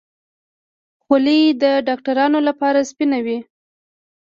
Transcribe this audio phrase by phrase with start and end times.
[1.03, 3.37] خولۍ د ډاکترانو لپاره سپینه وي.